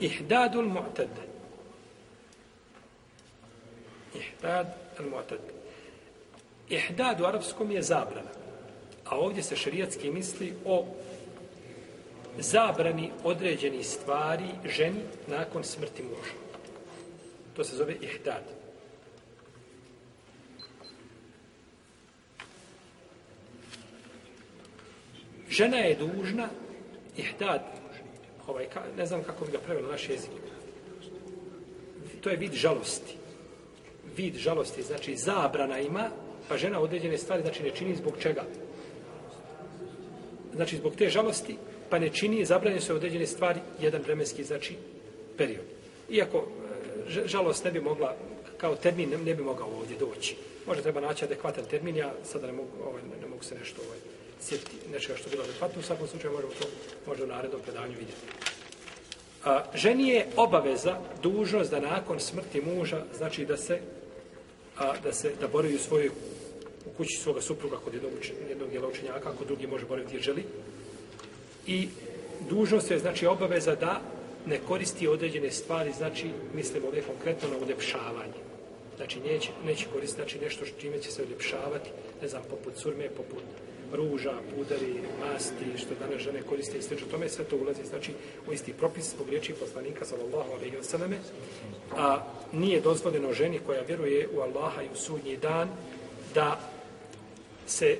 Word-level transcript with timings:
Ihdadul 0.00 0.68
mu'tad. 0.68 1.08
Ihdad 4.14 4.66
al 4.98 5.04
mu'tad. 5.04 5.40
Ihdad 6.68 7.20
u 7.20 7.24
arapskom 7.24 7.70
je 7.70 7.82
zabrana. 7.82 8.30
A 9.04 9.18
ovdje 9.18 9.42
se 9.42 9.56
šerijatski 9.56 10.10
misli 10.10 10.54
o 10.64 10.86
zabrani 12.38 13.10
određeni 13.24 13.82
stvari 13.82 14.48
ženi 14.64 15.00
nakon 15.26 15.64
smrti 15.64 16.02
muža. 16.02 16.32
To 17.56 17.64
se 17.64 17.76
zove 17.76 17.94
ihdad. 18.00 18.42
Žena 25.50 25.76
je 25.76 25.96
dužna 25.96 26.48
ihdad, 27.16 27.62
ovaj, 28.48 28.66
ne 28.96 29.06
znam 29.06 29.22
kako 29.22 29.44
bi 29.44 29.52
ga 29.52 29.58
prevelo 29.58 29.90
naš 29.92 30.08
jezik. 30.08 30.30
To 32.20 32.30
je 32.30 32.36
vid 32.36 32.52
žalosti. 32.52 33.14
Vid 34.16 34.36
žalosti, 34.36 34.82
znači 34.82 35.16
zabrana 35.16 35.80
ima, 35.80 36.10
pa 36.48 36.56
žena 36.56 36.80
određene 36.80 37.18
stvari, 37.18 37.42
znači 37.42 37.62
ne 37.62 37.70
čini 37.70 37.96
zbog 37.96 38.14
čega. 38.18 38.44
Znači 40.54 40.76
zbog 40.76 40.96
te 40.96 41.08
žalosti, 41.08 41.56
pa 41.90 41.98
ne 41.98 42.08
čini, 42.08 42.44
zabranje 42.44 42.80
su 42.80 42.94
određene 42.94 43.26
stvari, 43.26 43.60
jedan 43.80 44.02
vremenski, 44.02 44.44
znači, 44.44 44.74
period. 45.36 45.64
Iako 46.10 46.38
e, 46.38 47.28
žalost 47.28 47.64
ne 47.64 47.70
bi 47.70 47.80
mogla, 47.80 48.16
kao 48.56 48.76
termin, 48.76 49.10
ne, 49.24 49.34
bi 49.34 49.42
mogao 49.42 49.68
ovdje 49.68 49.96
doći. 49.96 50.36
Možda 50.66 50.82
treba 50.82 51.00
naći 51.00 51.24
adekvatan 51.24 51.64
termin, 51.64 51.96
ja 51.96 52.12
sada 52.24 52.46
ne 52.46 52.52
mogu, 52.52 52.68
ovaj, 52.84 53.02
ne, 53.02 53.20
ne 53.22 53.28
mogu 53.28 53.44
se 53.44 53.54
nešto 53.54 53.82
ovaj, 53.86 53.98
sjetiti 54.40 54.76
nečega 54.92 55.18
što 55.18 55.28
je 55.28 55.30
bilo 55.30 55.44
adekvatno, 55.44 55.80
u 55.80 55.82
svakom 55.82 56.08
slučaju 56.08 56.32
možemo 56.32 56.52
to 56.60 56.66
možda 57.06 57.24
u 57.24 57.28
narednom 57.28 57.60
predanju 57.60 57.92
vidjeti. 57.98 58.22
A, 59.44 59.64
ženi 59.74 60.08
je 60.08 60.26
obaveza, 60.36 60.98
dužnost 61.22 61.70
da 61.70 61.80
nakon 61.80 62.20
smrti 62.20 62.60
muža, 62.60 63.04
znači 63.16 63.46
da 63.46 63.56
se 63.56 63.80
a, 64.78 64.92
da 65.02 65.12
se 65.12 65.32
da 65.40 65.48
boravi 65.48 65.74
u 65.74 65.78
svojoj 65.78 66.10
u 66.86 66.90
kući 66.96 67.16
svoga 67.16 67.40
supruga 67.40 67.76
kod 67.76 67.94
jednog, 67.94 68.12
jednog 68.48 68.70
dijela 68.70 68.88
učenjaka, 68.88 69.30
ako 69.30 69.44
drugi 69.44 69.66
može 69.66 69.86
boraviti 69.86 70.14
gdje 70.14 70.22
želi. 70.22 70.44
I 71.66 71.88
dužnost 72.50 72.90
je, 72.90 72.98
znači, 72.98 73.26
obaveza 73.26 73.74
da 73.74 74.00
ne 74.46 74.58
koristi 74.68 75.08
određene 75.08 75.50
stvari, 75.50 75.92
znači, 75.92 76.30
mislim 76.54 76.84
ovdje 76.84 77.02
konkretno 77.02 77.48
na 77.48 77.56
uljepšavanje. 77.64 78.40
Znači, 78.96 79.20
neće, 79.20 79.50
neće 79.64 79.86
koristiti 79.92 80.22
znači, 80.22 80.38
nešto 80.44 80.66
što 80.66 80.80
čime 80.80 80.98
će 80.98 81.10
se 81.10 81.22
uljepšavati, 81.22 81.90
ne 82.22 82.28
znam, 82.28 82.42
poput 82.50 82.76
surme, 82.76 83.08
poput 83.08 83.42
ruža, 83.92 84.32
pudari, 84.54 85.00
masti, 85.20 85.78
što 85.78 85.94
danas 86.00 86.22
žene 86.22 86.42
koriste 86.42 86.78
i 86.78 86.82
slično 86.82 87.06
tome, 87.10 87.28
sve 87.28 87.44
to 87.44 87.56
ulazi, 87.56 87.84
znači, 87.84 88.12
u 88.48 88.52
isti 88.52 88.72
propis 88.72 89.10
zbog 89.10 89.28
riječi 89.28 89.52
poslanika, 89.52 90.04
sallallahu 90.04 90.52
alaihi 90.52 90.76
wa 90.76 90.82
sallame, 90.82 91.18
a 91.96 92.24
nije 92.52 92.80
dozvoljeno 92.80 93.32
ženi 93.32 93.60
koja 93.66 93.82
vjeruje 93.82 94.28
u 94.36 94.40
Allaha 94.40 94.82
i 94.82 94.92
u 94.92 94.96
sudnji 94.96 95.36
dan, 95.36 95.68
da 96.34 96.60
se 97.66 97.98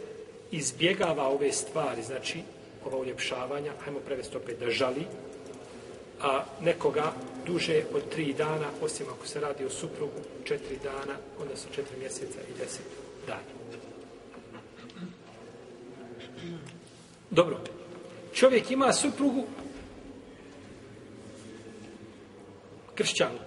izbjegava 0.50 1.28
ove 1.28 1.52
stvari, 1.52 2.02
znači, 2.02 2.40
ova 2.84 2.98
uljepšavanja, 2.98 3.72
hajmo 3.84 4.00
prevesti 4.00 4.36
opet 4.36 4.58
da 4.60 4.70
žali, 4.70 5.04
a 6.20 6.44
nekoga 6.60 7.12
duže 7.46 7.82
od 7.94 8.08
tri 8.08 8.32
dana, 8.32 8.70
osim 8.82 9.06
ako 9.08 9.26
se 9.26 9.40
radi 9.40 9.64
o 9.64 9.70
suprugu, 9.70 10.20
četiri 10.44 10.78
dana, 10.84 11.18
onda 11.40 11.56
su 11.56 11.68
četiri 11.74 11.98
mjeseca 11.98 12.38
i 12.40 12.58
deset 12.58 12.86
dana. 13.26 13.58
Dobro. 17.30 17.60
Čovjek 18.34 18.70
ima 18.70 18.92
suprugu 18.92 19.44
kršćanku. 22.94 23.44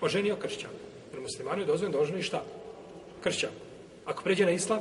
Oženio 0.00 0.36
kršćanku. 0.36 0.76
Jer 1.12 1.20
muslimanu 1.20 1.62
je 1.62 1.66
dozvoljeno 1.66 1.98
da 1.98 2.02
oženi 2.02 2.22
šta? 2.22 2.44
Kršćanku. 3.22 3.56
Ako 4.04 4.22
pređe 4.22 4.44
na 4.44 4.50
islam, 4.50 4.80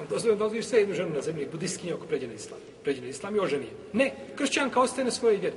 on 0.00 0.06
dozvoljeno 0.10 0.38
da 0.38 0.44
oženiš 0.44 0.66
sve 0.66 0.78
jednu 0.78 0.94
ženu 0.94 1.14
na 1.14 1.20
zemlji, 1.20 1.48
budistkinje 1.52 1.92
ako 1.92 2.06
pređe 2.06 2.26
na 2.26 2.34
islam. 2.34 2.58
Pređe 2.82 3.00
na 3.00 3.08
islam 3.08 3.36
i 3.36 3.38
oženi 3.38 3.66
Ne, 3.92 4.12
kršćanka 4.36 4.80
ostaje 4.80 5.04
na 5.04 5.10
svojoj 5.10 5.36
vjeri. 5.36 5.56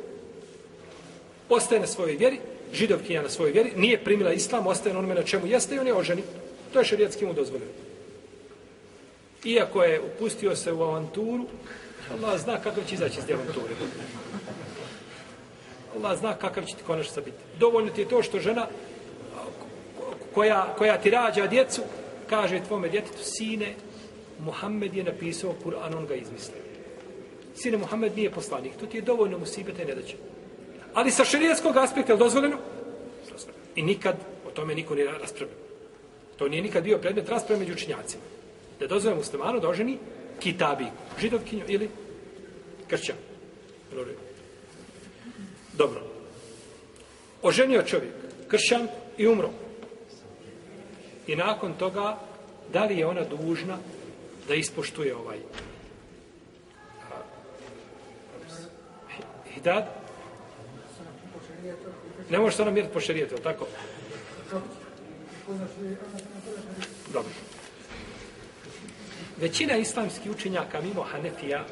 Ostaje 1.49 1.81
na 1.81 1.87
svojoj 1.87 2.15
vjeri, 2.15 2.39
židovkinja 2.73 3.21
na 3.21 3.29
svojoj 3.29 3.51
vjeri, 3.51 3.71
nije 3.75 4.03
primila 4.03 4.33
islam, 4.33 4.67
ostaje 4.67 4.93
na 4.93 4.99
onome 4.99 5.15
na 5.15 5.23
čemu 5.23 5.47
jeste 5.47 5.75
i 5.75 5.79
on 5.79 5.87
je 5.87 5.93
oženi. 5.93 6.23
To 6.73 6.79
je 6.79 6.85
šarijatski 6.85 7.25
mu 7.25 7.33
dozvoljeno 7.33 7.86
iako 9.47 9.83
je 9.83 10.01
upustio 10.01 10.55
se 10.55 10.73
u 10.73 10.81
avanturu, 10.83 11.45
Allah 12.11 12.39
zna 12.39 12.57
kako 12.61 12.81
će 12.81 12.95
izaći 12.95 13.19
iz 13.19 13.25
te 13.25 13.33
avanture. 13.33 13.73
Allah 15.95 16.19
zna 16.19 16.33
kakav 16.33 16.63
će 16.65 16.75
ti 16.75 16.83
konačno 16.87 17.21
biti. 17.21 17.37
Dovoljno 17.59 17.91
ti 17.91 18.01
je 18.01 18.09
to 18.09 18.23
što 18.23 18.39
žena 18.39 18.67
koja, 20.33 20.73
koja 20.77 20.97
ti 20.97 21.09
rađa 21.09 21.47
djecu, 21.47 21.81
kaže 22.29 22.63
tvome 22.67 22.89
djetetu, 22.89 23.23
sine, 23.23 23.75
Muhammed 24.39 24.95
je 24.95 25.03
napisao 25.03 25.55
Kur'an, 25.65 25.97
on 25.97 26.05
ga 26.05 26.15
izmislio. 26.15 26.61
Sine, 27.55 27.77
Muhammed 27.77 28.15
nije 28.15 28.31
poslanik, 28.31 28.71
to 28.79 28.85
ti 28.85 28.97
je 28.97 29.01
dovoljno 29.01 29.39
musibeta 29.39 29.83
i 29.83 29.85
nedaće. 29.85 30.15
Ali 30.93 31.11
sa 31.11 31.25
širijetskog 31.25 31.77
aspekta 31.77 32.13
je 32.13 32.17
dozvoljeno? 32.17 32.57
I 33.75 33.81
nikad 33.81 34.15
o 34.47 34.51
tome 34.51 34.75
niko 34.75 34.95
nije 34.95 35.11
raspravlja. 35.11 35.55
To 36.37 36.47
nije 36.47 36.61
nikad 36.61 36.83
bio 36.83 36.97
predmet 36.97 37.29
rasprave 37.29 37.59
među 37.59 37.73
učinjacima 37.73 38.36
da 38.79 38.87
dozove 38.87 39.15
muslimanu 39.15 39.59
da 39.59 39.69
oženi 39.69 39.97
kitabi, 40.39 40.85
židovkinju 41.19 41.63
ili 41.67 41.89
kršćan. 42.87 43.15
Dobro. 45.73 46.01
Oženio 47.41 47.83
čovjek 47.83 48.13
kršćan 48.47 48.87
i 49.17 49.27
umro. 49.27 49.49
I 51.27 51.35
nakon 51.35 51.73
toga, 51.73 52.17
da 52.73 52.85
li 52.85 52.97
je 52.97 53.05
ona 53.05 53.23
dužna 53.23 53.77
da 54.47 54.55
ispoštuje 54.55 55.15
ovaj 55.15 55.37
hidad? 59.53 59.85
Ne 62.29 62.39
može 62.39 62.55
se 62.55 62.61
ona 62.61 62.71
mjeriti 62.71 62.93
po 62.93 62.99
šarijetu, 62.99 63.35
tako? 63.43 63.67
Dobro. 67.13 67.31
Većina 69.41 69.77
islamskih 69.77 70.31
učenjaka 70.31 70.81
mimo 70.81 71.01
Hanefija 71.01 71.65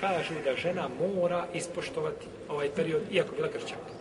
kažu 0.00 0.34
da 0.44 0.56
žena 0.56 0.88
mora 1.00 1.46
ispoštovati 1.54 2.26
ovaj 2.48 2.68
period, 2.70 3.02
iako 3.12 3.34
bila 3.36 3.48
kršćanka. 3.48 3.92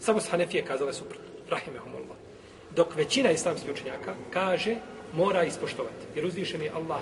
Samo 0.00 0.20
s 0.20 0.28
Hanefije 0.28 0.64
kazale 0.64 0.92
suprotno. 0.92 1.24
Rahimehumullah. 1.50 2.16
Dok 2.76 2.96
većina 2.96 3.30
islamskih 3.30 3.70
učenjaka 3.72 4.14
kaže 4.30 4.76
mora 5.12 5.44
ispoštovati. 5.44 6.06
Jer 6.14 6.26
uzvišeni 6.26 6.70
Allah 6.74 7.00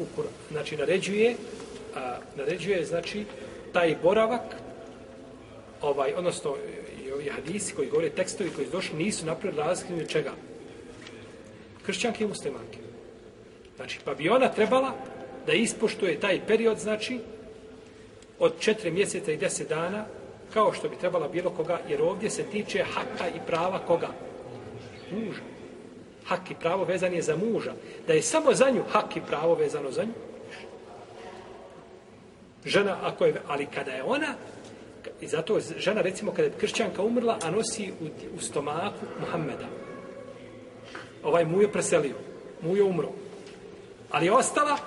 u 0.00 0.04
Kur, 0.16 0.24
znači 0.50 0.76
naređuje 0.76 1.36
a, 1.96 2.18
naređuje 2.36 2.84
znači 2.84 3.24
taj 3.72 3.96
boravak 4.02 4.56
ovaj, 5.80 6.14
odnosno 6.14 6.56
i 7.04 7.12
ovi 7.12 7.28
hadisi 7.28 7.74
koji 7.74 7.88
govore 7.88 8.10
tekstovi 8.10 8.50
koji 8.50 8.66
su 8.66 8.72
došli 8.72 8.96
nisu 8.96 9.26
napravili 9.26 9.62
razliku 9.62 10.08
čega 10.08 10.32
kršćanke 11.86 12.24
i 12.24 12.26
muslimanke 12.26 12.83
Znači, 13.76 13.98
pa 14.04 14.14
bi 14.14 14.28
ona 14.28 14.48
trebala 14.48 14.92
da 15.46 15.52
ispoštuje 15.52 16.20
taj 16.20 16.40
period, 16.46 16.78
znači, 16.78 17.20
od 18.38 18.52
četiri 18.60 18.90
mjeseca 18.90 19.32
i 19.32 19.36
deset 19.36 19.68
dana, 19.68 20.04
kao 20.52 20.72
što 20.72 20.88
bi 20.88 20.96
trebala 20.96 21.28
bilo 21.28 21.50
koga, 21.50 21.80
jer 21.88 22.02
ovdje 22.02 22.30
se 22.30 22.42
tiče 22.42 22.82
haka 22.82 23.28
i 23.28 23.40
prava 23.46 23.78
koga? 23.78 24.08
Muža. 25.10 25.40
Hak 26.24 26.50
i 26.50 26.54
pravo 26.60 26.84
vezan 26.84 27.12
je 27.12 27.22
za 27.22 27.36
muža. 27.36 27.72
Da 28.06 28.12
je 28.12 28.22
samo 28.22 28.54
za 28.54 28.70
nju 28.70 28.82
hak 28.92 29.16
i 29.16 29.20
pravo 29.20 29.54
vezano 29.54 29.90
za 29.90 30.04
nju. 30.04 30.12
Žena, 32.64 32.96
ako 33.02 33.24
je, 33.24 33.34
ali 33.48 33.66
kada 33.66 33.90
je 33.90 34.02
ona, 34.02 34.34
i 35.20 35.26
zato 35.26 35.60
žena, 35.78 36.00
recimo, 36.00 36.32
kada 36.32 36.42
je 36.42 36.54
kršćanka 36.60 37.02
umrla, 37.02 37.38
a 37.42 37.50
nosi 37.50 37.92
u, 38.00 38.04
u 38.36 38.40
stomaku 38.40 39.06
Muhammeda. 39.20 39.66
Ovaj 41.22 41.44
mu 41.44 41.62
je 41.62 41.72
preselio. 41.72 42.14
mu 42.62 42.76
je 42.76 42.82
umro. 42.82 43.23
Ali 44.10 44.26
je 44.26 44.32
ostala 44.32 44.78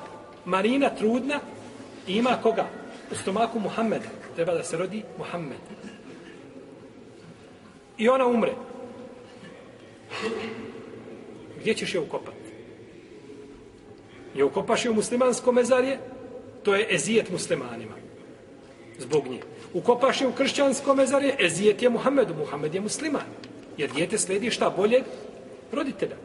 Marina 0.46 0.90
trudna 0.90 1.40
i 2.08 2.16
ima 2.16 2.38
koga? 2.44 2.66
U 3.12 3.16
stomaku 3.16 3.60
Muhammeda. 3.60 4.10
Treba 4.36 4.54
da 4.54 4.64
se 4.64 4.78
rodi 4.78 5.04
Muhammed. 5.18 5.58
I 7.98 8.10
ona 8.10 8.26
umre. 8.26 8.54
Gdje 11.60 11.74
ćeš 11.74 11.94
je 11.94 12.00
ukopati? 12.00 12.38
Je 14.36 14.44
ukopaš 14.44 14.86
je 14.86 14.92
u 14.92 14.94
muslimansko 14.94 15.52
mezarje? 15.52 16.00
To 16.64 16.76
je 16.76 16.96
ezijet 16.96 17.30
muslimanima. 17.32 17.94
Zbog 19.00 19.28
nje. 19.28 19.40
Ukopaš 19.74 20.22
je 20.22 20.28
u 20.28 20.32
kršćansko 20.32 20.96
mezarje? 20.96 21.36
Ezijet 21.40 21.82
je 21.82 21.90
Muhammedu. 21.90 22.34
Muhammed 22.34 22.76
je 22.76 22.82
musliman. 22.82 23.26
Jer 23.78 23.92
dijete 23.92 24.18
sledi 24.18 24.52
šta 24.52 24.70
bolje? 24.70 25.04
Roditelja. 25.72 26.16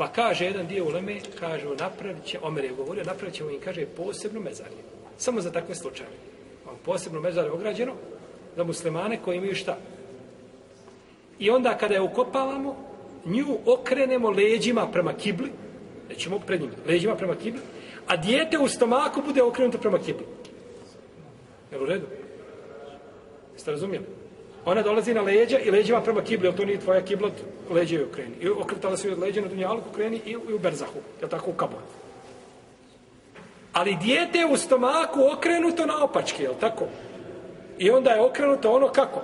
Pa 0.00 0.08
kaže 0.08 0.44
jedan 0.44 0.66
dio 0.66 0.84
uleme, 0.88 1.20
kaže, 1.40 1.66
napravit 1.78 2.24
će, 2.24 2.38
Omer 2.42 2.64
je 2.64 2.72
govorio, 2.72 3.04
napravit 3.04 3.34
ćemo 3.34 3.50
im, 3.50 3.60
kaže, 3.60 3.86
posebno 3.96 4.40
mezarje. 4.40 4.80
Samo 5.18 5.40
za 5.40 5.52
takve 5.52 5.74
slučaje. 5.74 6.08
Posebno 6.84 7.20
mezarje 7.20 7.50
ograđeno 7.50 7.92
za 8.56 8.64
muslimane 8.64 9.18
koji 9.24 9.36
imaju 9.36 9.54
šta? 9.54 9.76
I 11.38 11.50
onda 11.50 11.76
kada 11.78 11.94
je 11.94 12.00
ukopavamo, 12.00 12.76
nju 13.24 13.58
okrenemo 13.66 14.30
leđima 14.30 14.86
prema 14.86 15.12
kibli, 15.12 15.52
nećemo 16.08 16.38
pred 16.38 16.60
njim, 16.60 16.70
leđima 16.86 17.14
prema 17.16 17.34
kibli, 17.34 17.60
a 18.06 18.16
dijete 18.16 18.58
u 18.58 18.68
stomaku 18.68 19.22
bude 19.26 19.42
okrenuto 19.42 19.78
prema 19.78 19.98
kibli. 19.98 20.24
Je 21.72 21.80
u 21.80 21.86
redu? 21.86 22.06
Jeste 23.52 23.70
razumijeli? 23.70 24.06
Ona 24.64 24.82
dolazi 24.82 25.14
na 25.14 25.22
leđa 25.22 25.58
i 25.58 25.70
leđima 25.70 26.00
prema 26.00 26.22
kibli, 26.22 26.48
jer 26.48 26.56
to 26.56 26.64
nije 26.64 26.80
tvoja 26.80 27.02
kibla, 27.02 27.30
leđe 27.70 27.96
je 27.96 28.04
okreni. 28.04 28.34
I 28.40 28.48
okretala 28.48 28.96
se 28.96 29.12
od 29.12 29.18
leđa 29.18 29.40
na 29.40 29.48
dunjalku, 29.48 29.92
kreni 29.94 30.20
i, 30.26 30.30
i 30.30 30.54
u 30.54 30.58
berzahu, 30.58 31.00
je 31.22 31.28
tako 31.28 31.50
u 31.50 31.54
kabor. 31.54 31.80
Ali 33.72 33.96
dijete 34.02 34.38
je 34.38 34.46
u 34.46 34.56
stomaku 34.56 35.20
okrenuto 35.32 35.86
na 35.86 36.04
opačke, 36.04 36.42
je 36.42 36.50
tako? 36.60 36.84
I 37.78 37.90
onda 37.90 38.10
je 38.10 38.20
okrenuto 38.20 38.72
ono 38.72 38.88
kako? 38.88 39.22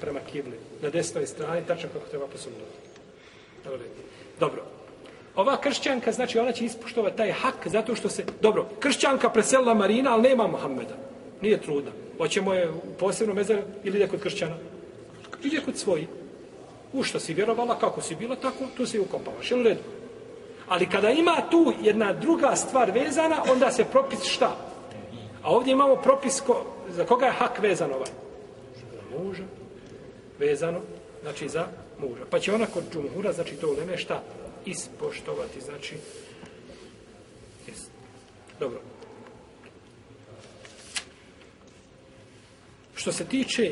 Prema 0.00 0.20
kibli. 0.32 0.58
Na 0.82 0.90
desnoj 0.90 1.26
strani, 1.26 1.66
tačno 1.66 1.88
kako 1.92 2.08
treba 2.08 2.26
posumnuti. 2.26 2.86
Dobro. 4.40 4.62
Ova 5.36 5.56
kršćanka, 5.56 6.12
znači 6.12 6.38
ona 6.38 6.52
će 6.52 6.64
ispuštovati 6.64 7.16
taj 7.16 7.32
hak 7.32 7.68
zato 7.68 7.94
što 7.94 8.08
se... 8.08 8.24
Dobro, 8.40 8.66
kršćanka 8.80 9.30
preselila 9.30 9.74
Marina, 9.74 10.12
ali 10.12 10.22
nema 10.22 10.46
Mohameda. 10.46 10.94
Nije 11.40 11.60
trudna. 11.60 11.90
Hoćemo 12.18 12.54
je 12.54 12.70
u 12.70 12.98
posebno 12.98 13.34
mezar 13.34 13.58
ili 13.84 13.96
ide 13.96 14.08
kod 14.08 14.20
kršćana? 14.20 14.56
Ide 15.44 15.60
kod 15.60 15.76
svoji. 15.76 16.06
U 16.92 17.02
što 17.02 17.20
si 17.20 17.34
vjerovala, 17.34 17.78
kako 17.78 18.00
si 18.00 18.14
bila, 18.14 18.36
tako, 18.36 18.64
tu 18.76 18.86
se 18.86 18.96
i 18.96 19.00
ukopavaš. 19.00 19.50
Jel 19.50 19.60
u 19.60 19.62
redu? 19.62 19.80
Ali 20.68 20.90
kada 20.90 21.10
ima 21.10 21.36
tu 21.50 21.72
jedna 21.82 22.12
druga 22.12 22.56
stvar 22.56 22.90
vezana, 22.90 23.42
onda 23.52 23.72
se 23.72 23.84
propis 23.84 24.22
šta? 24.22 24.56
A 25.42 25.50
ovdje 25.50 25.72
imamo 25.72 25.96
propis 25.96 26.40
ko, 26.40 26.64
za 26.90 27.04
koga 27.04 27.26
je 27.26 27.32
hak 27.32 27.58
vezan 27.62 27.92
ovaj? 27.92 28.10
Za 28.76 29.18
muža. 29.18 29.42
Vezano, 30.38 30.80
znači 31.22 31.48
za 31.48 31.66
muža. 31.98 32.24
Pa 32.30 32.38
će 32.38 32.54
ona 32.54 32.66
kod 32.66 32.84
džumhura, 32.92 33.32
znači 33.32 33.56
to 33.56 33.68
uleme 33.68 33.96
šta? 33.96 34.22
Ispoštovati, 34.64 35.60
znači... 35.60 35.94
Jest. 37.66 37.90
Dobro. 38.60 38.80
Što 43.06 43.12
se 43.12 43.24
tiče 43.24 43.70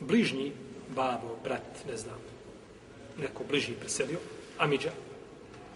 bližnji, 0.00 0.52
babo, 0.88 1.36
brat, 1.44 1.62
ne 1.90 1.96
znam, 1.96 2.18
neko 3.20 3.44
bližnji 3.48 3.74
preselio, 3.80 4.18
Amidža, 4.58 4.90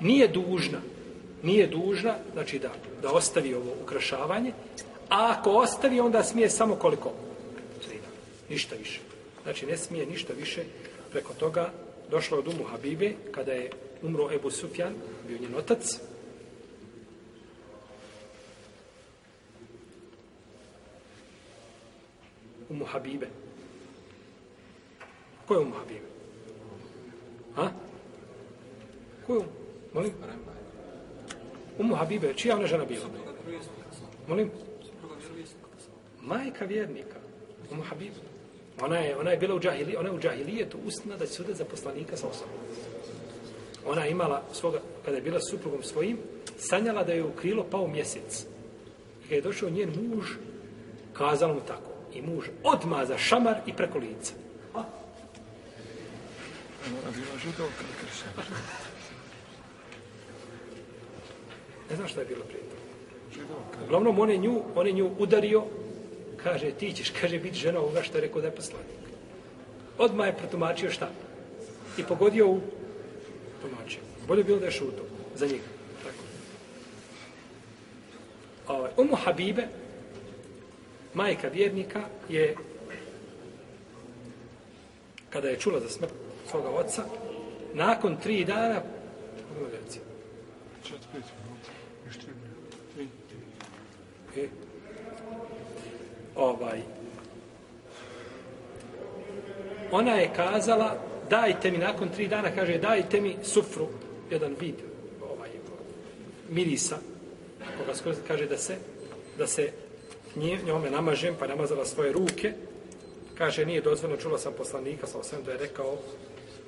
nije 0.01 0.29
dužna, 0.29 0.81
nije 1.43 1.67
dužna, 1.67 2.17
znači 2.33 2.59
da, 2.59 2.73
da 3.03 3.13
ostavi 3.13 3.55
ovo 3.55 3.73
ukrašavanje, 3.83 4.53
a 5.09 5.35
ako 5.39 5.51
ostavi, 5.51 6.01
onda 6.01 6.23
smije 6.23 6.51
samo 6.51 6.77
koliko? 6.77 7.13
Tri 7.87 7.99
Ništa 8.51 8.77
više. 8.77 9.01
Znači, 9.43 9.67
ne 9.67 9.77
smije 9.77 10.07
ništa 10.07 10.33
više 10.33 10.65
preko 11.11 11.35
toga. 11.35 11.73
Došlo 12.11 12.39
od 12.39 12.49
umu 12.49 12.65
Habibe, 12.65 13.13
kada 13.31 13.53
je 13.53 13.71
umro 14.03 14.33
Ebu 14.33 14.51
Sufjan, 14.51 14.95
bio 15.29 15.39
njen 15.39 15.55
otac, 15.55 16.01
Umu 22.75 22.85
Habibe. 22.85 23.29
Ko 25.47 25.55
je 25.55 25.61
Umu 25.61 25.75
Habibe? 25.75 26.09
Ha? 27.55 27.73
Ko 29.27 29.33
je 29.35 29.39
Umu? 29.39 29.49
Molim? 29.95 30.13
Umu 31.79 31.95
Habibe, 31.95 32.35
čija 32.35 32.57
ona 32.57 32.67
žena 32.67 32.85
bila? 32.85 33.07
Molim? 34.29 34.51
Majka 36.23 36.65
vjernika. 36.65 37.19
Umu 37.71 37.83
Habibe. 37.83 38.19
Ona 38.83 38.99
je, 38.99 39.17
ona 39.17 39.31
je 39.31 39.37
bila 39.37 39.55
u 39.55 39.61
džahili, 39.61 39.97
ona 39.97 40.09
je 40.09 40.15
u 40.15 40.21
džahilijetu 40.21 40.79
usna 40.87 41.17
da 41.17 41.27
će 41.27 41.33
sude 41.33 41.55
za 41.55 41.65
poslanika 41.65 42.17
sa 42.17 42.27
osobom. 42.29 42.59
Ona 43.87 44.05
je 44.05 44.11
imala 44.11 44.43
svoga, 44.53 44.81
kada 45.05 45.17
je 45.17 45.23
bila 45.23 45.41
s 45.41 45.51
suprugom 45.51 45.83
svojim, 45.83 46.19
sanjala 46.59 47.05
da 47.05 47.13
je 47.13 47.25
u 47.25 47.33
krilo 47.33 47.65
pao 47.71 47.87
mjesec. 47.87 48.47
I 49.23 49.23
kada 49.23 49.35
je 49.35 49.43
došao 49.43 49.71
njen 49.71 49.91
muž, 50.11 50.27
kazala 51.13 51.55
mu 51.55 51.61
tako. 51.61 51.94
I 52.15 52.23
muž 52.23 52.49
odma 52.63 53.05
za 53.07 53.19
šamar 53.19 53.57
i 53.67 53.73
preko 53.73 53.99
lica. 53.99 54.33
A? 54.75 54.83
Ne 61.91 61.97
znam 61.97 62.09
šta 62.09 62.21
je 62.21 62.27
bilo 62.27 62.45
prije 62.45 62.63
toga. 62.63 62.85
Uglavnom, 63.85 64.19
on 64.19 64.31
je 64.31 64.39
nju, 64.39 64.63
on 64.75 64.87
je 64.87 64.93
nju 64.93 65.11
udario, 65.19 65.65
kaže, 66.43 66.71
ti 66.71 66.93
ćeš, 66.93 67.11
kaže, 67.21 67.39
biti 67.39 67.59
žena 67.59 67.79
ovoga 67.79 68.03
što 68.03 68.19
je 68.19 68.23
rekao 68.23 68.41
da 68.41 68.47
je 68.47 68.55
poslanik. 68.55 69.05
Odmah 69.99 70.27
je 70.27 70.37
protumačio 70.37 70.91
šta? 70.91 71.09
I 71.99 72.03
pogodio 72.03 72.49
u 72.49 72.61
tumačio. 73.63 74.01
Bolje 74.29 74.45
bilo 74.45 74.59
da 74.59 74.67
je 74.67 74.73
šuto 74.73 75.03
za 75.35 75.47
njega. 75.47 75.69
Tako. 76.03 76.23
Ovaj, 78.69 78.91
Umu 78.97 79.17
Habibe, 79.17 79.69
majka 81.15 81.49
vjernika, 81.49 82.01
je 82.29 82.57
kada 85.31 85.49
je 85.49 85.61
čula 85.61 85.81
za 85.81 85.89
smrt 85.89 86.11
svoga 86.51 86.69
oca, 86.69 87.05
nakon 87.75 88.17
tri 88.17 88.45
dana, 88.45 88.83
Čet, 90.85 90.99
pet, 91.13 91.23
E, 94.37 94.49
ovaj, 96.37 96.81
ona 99.91 100.15
je 100.15 100.31
kazala, 100.37 100.97
dajte 101.31 101.71
mi 101.71 101.79
nakon 101.79 102.09
tri 102.09 102.29
dana, 102.29 102.51
kaže, 102.55 102.79
dajte 102.79 103.21
mi 103.21 103.37
sufru, 103.43 103.89
jedan 104.31 104.57
vid 104.61 104.75
ovaj, 105.23 105.51
mirisa, 106.51 106.99
koga 107.79 108.15
kaže 108.29 108.47
da 108.47 108.59
se, 108.59 108.77
da 109.39 109.47
se 109.47 109.73
nje, 110.37 110.59
njome 110.67 110.91
namažem, 110.91 111.35
pa 111.39 111.47
namazala 111.47 111.85
svoje 111.85 112.13
ruke, 112.13 112.53
kaže, 113.39 113.67
nije 113.67 113.81
dozvoljeno, 113.81 114.21
čula 114.21 114.39
sam 114.39 114.53
poslanika, 114.53 115.07
sa 115.07 115.19
osam 115.19 115.43
da 115.45 115.53
je 115.53 115.59
rekao, 115.59 115.97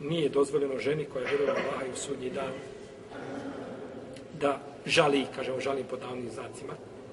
nije 0.00 0.28
dozvoljeno 0.28 0.78
ženi 0.78 1.04
koja 1.04 1.22
je 1.22 1.36
vjerovala 1.36 1.58
Allaha 1.58 1.86
i 1.86 1.92
u 1.92 1.96
sudnji 1.96 2.30
dan, 2.30 2.52
da 4.40 4.60
žali, 4.86 5.26
kaže, 5.36 5.52
on 5.52 5.60
žali 5.60 5.84
po 5.90 5.96
davnim 5.96 6.30
znacima, 6.30 6.72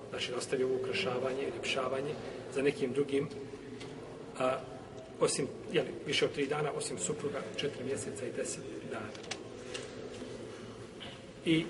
znači 0.10 0.32
da 0.32 0.38
ostavi 0.38 0.64
ovo 0.64 0.76
ukrašavanje, 0.76 1.44
ljepšavanje 1.56 2.14
za 2.56 2.62
nekim 2.62 2.94
drugim, 2.94 3.30
a, 4.40 4.60
osim, 5.20 5.48
jeli, 5.72 5.90
više 6.06 6.26
od 6.26 6.32
tri 6.32 6.48
dana, 6.48 6.72
osim 6.72 7.00
supruga, 7.00 7.42
četiri 7.56 7.84
mjeseca 7.84 8.26
i 8.26 8.32
deset 8.32 8.64
dana. 8.92 9.10
I 11.46 11.66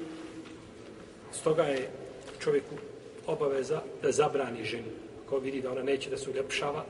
stoga 1.31 1.63
je 1.63 1.89
čovjeku 2.39 2.75
obaveza 3.27 3.81
da 4.01 4.11
zabrani 4.11 4.63
ženu. 4.63 4.91
Ko 5.29 5.39
vidi 5.39 5.61
da 5.61 5.71
ona 5.71 5.83
neće 5.83 6.09
da 6.09 6.17
se 6.17 6.29
uljepšava, 6.29 6.85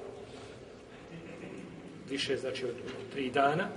više, 2.09 2.37
znači, 2.37 2.65
od 2.65 2.75
tri 3.13 3.29
dana, 3.29 3.69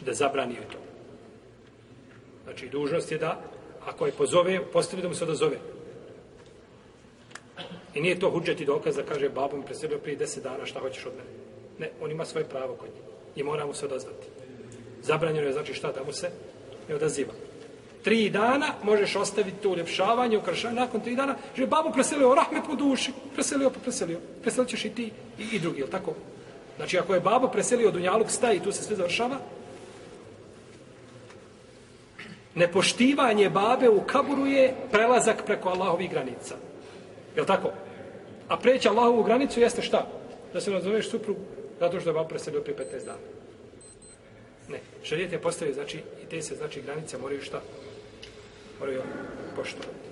da 0.00 0.14
zabrani 0.14 0.54
joj 0.54 0.68
to. 0.72 0.78
Znači, 2.44 2.68
dužnost 2.68 3.12
je 3.12 3.18
da, 3.18 3.40
ako 3.84 4.06
je 4.06 4.12
pozove, 4.12 4.60
postavi 4.72 5.02
da 5.02 5.08
mu 5.08 5.14
se 5.14 5.24
odazove. 5.24 5.58
I 7.94 8.00
nije 8.00 8.20
to 8.20 8.30
huđeti 8.30 8.64
dokaz 8.64 8.96
da 8.96 9.02
kaže 9.02 9.28
babo 9.28 9.56
mi 9.56 9.64
preselio 9.64 9.98
prije 9.98 10.16
deset 10.16 10.42
dana 10.42 10.66
šta 10.66 10.80
hoćeš 10.80 11.06
od 11.06 11.12
mene. 11.16 11.30
Ne, 11.78 11.90
on 12.00 12.10
ima 12.10 12.24
svoje 12.24 12.44
pravo 12.44 12.74
kod 12.74 12.88
njih. 12.94 13.02
I 13.36 13.42
mora 13.42 13.66
mu 13.66 13.74
se 13.74 13.86
odazvati. 13.86 14.26
Zabranjeno 15.02 15.46
je 15.46 15.52
znači 15.52 15.74
šta 15.74 15.92
da 15.92 16.04
mu 16.04 16.12
se 16.12 16.30
ne 16.88 16.94
odaziva. 16.94 17.32
Tri 18.08 18.30
dana 18.30 18.66
možeš 18.82 19.16
ostaviti 19.16 19.56
to 19.62 19.70
uljepšavanje, 19.70 20.38
ukrašavanje. 20.38 20.80
Nakon 20.80 21.00
tri 21.00 21.16
dana, 21.16 21.34
že 21.56 21.66
babu 21.66 21.90
preselio, 21.92 22.34
rahmet 22.34 22.68
mu 22.68 22.76
duši. 22.76 23.12
Preselio 23.34 23.70
pa 23.70 23.80
preselio. 23.80 24.20
Preselit 24.42 24.70
ćeš 24.70 24.84
i 24.84 24.90
ti 24.90 25.10
i, 25.38 25.56
i 25.56 25.58
drugi, 25.58 25.80
jel 25.80 25.88
tako? 25.88 26.14
Znači 26.76 26.98
ako 26.98 27.14
je 27.14 27.20
babo 27.20 27.48
preselio 27.48 27.90
Dunjaluk 27.90 28.30
staje 28.30 28.56
i 28.56 28.60
tu 28.60 28.72
se 28.72 28.82
sve 28.82 28.96
završava, 28.96 29.36
nepoštivanje 32.54 33.50
babe 33.50 33.88
u 33.88 34.00
kaburu 34.00 34.46
je 34.46 34.74
prelazak 34.92 35.44
preko 35.46 35.68
Allahovih 35.68 36.10
granica. 36.10 36.54
Je 37.36 37.46
tako? 37.46 37.70
A 38.48 38.56
preći 38.56 38.88
Allahovu 38.88 39.22
granicu 39.22 39.60
jeste 39.60 39.82
šta? 39.82 40.06
Da 40.52 40.60
se 40.60 40.70
nazoveš 40.70 41.10
suprugu 41.10 41.40
zato 41.80 42.00
što 42.00 42.10
je 42.10 42.14
babo 42.14 42.28
preselio 42.28 42.60
prije 42.60 42.78
15 42.78 43.04
dana. 43.04 43.18
Ne. 44.68 44.80
Šarijet 45.02 45.32
je 45.32 45.42
postavio, 45.42 45.74
znači, 45.74 45.98
i 45.98 46.26
te 46.30 46.42
se, 46.42 46.56
znači, 46.56 46.82
granice 46.82 47.18
moraju 47.18 47.42
šta? 47.42 47.60
Moraju 48.80 49.02
poštovati. 49.56 50.07